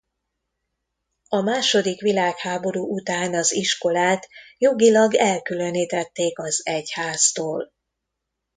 A 1.29 1.41
második 1.41 2.01
világháború 2.01 2.87
után 2.93 3.33
az 3.33 3.53
iskolát 3.55 4.27
jogilag 4.57 5.15
elkülönítették 5.15 6.39
az 6.39 6.61
egyháztól. 6.65 7.71